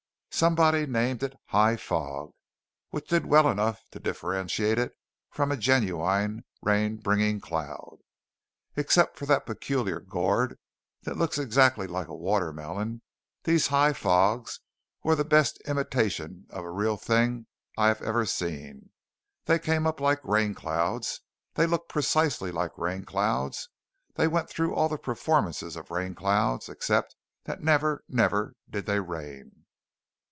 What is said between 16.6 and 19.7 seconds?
a real thing I have ever seen. They